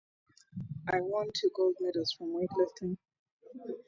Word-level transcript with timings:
It 0.91 1.03
won 1.03 1.29
two 1.31 1.51
gold 1.55 1.75
medals 1.79 2.11
from 2.17 2.29
weightlifting. 2.33 2.97